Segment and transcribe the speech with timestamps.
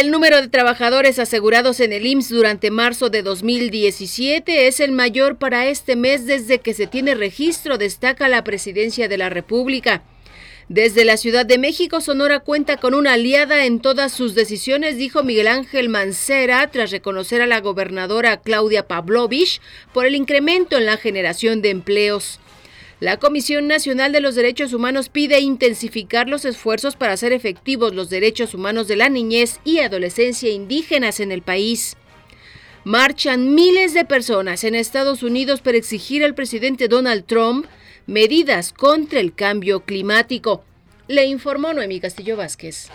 [0.00, 5.36] El número de trabajadores asegurados en el IMSS durante marzo de 2017 es el mayor
[5.36, 10.02] para este mes desde que se tiene registro, destaca la Presidencia de la República.
[10.70, 15.22] Desde la Ciudad de México, Sonora cuenta con una aliada en todas sus decisiones, dijo
[15.22, 19.60] Miguel Ángel Mancera, tras reconocer a la gobernadora Claudia Pavlovich
[19.92, 22.40] por el incremento en la generación de empleos.
[23.00, 28.10] La Comisión Nacional de los Derechos Humanos pide intensificar los esfuerzos para hacer efectivos los
[28.10, 31.96] derechos humanos de la niñez y adolescencia indígenas en el país.
[32.84, 37.64] Marchan miles de personas en Estados Unidos para exigir al presidente Donald Trump
[38.06, 40.62] medidas contra el cambio climático.
[41.08, 42.90] Le informó Noemí Castillo Vázquez.